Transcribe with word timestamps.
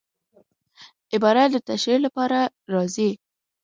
عبارت 1.15 1.49
د 1.51 1.57
تشریح 1.69 1.99
له 2.03 2.09
پاره 2.15 2.41
راځي. 2.73 3.09